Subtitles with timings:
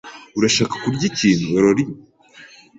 [0.37, 1.93] Urashaka kurya ikintu, Laurie?